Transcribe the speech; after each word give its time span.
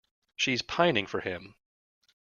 She's 0.35 0.63
pining 0.63 1.05
for 1.05 1.19
him. 1.19 1.53